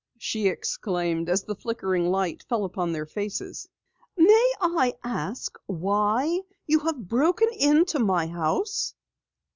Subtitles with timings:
[0.17, 3.69] she exclaimed as the flickering light fell upon their faces.
[4.17, 8.95] "May I ask why you have broken into my house?"